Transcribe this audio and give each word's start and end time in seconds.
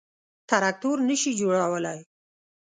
_تراکتور 0.49 0.97
نه 1.07 1.15
شي 1.21 1.31
جوړولای. 1.39 1.99